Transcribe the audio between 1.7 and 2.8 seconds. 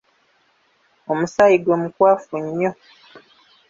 mukwafu nnyo.